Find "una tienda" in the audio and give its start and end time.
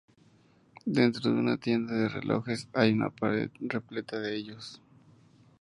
1.39-1.93